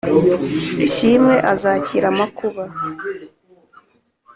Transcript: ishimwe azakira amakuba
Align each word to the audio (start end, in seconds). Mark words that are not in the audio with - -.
ishimwe 0.87 1.35
azakira 1.53 2.05
amakuba 2.13 2.63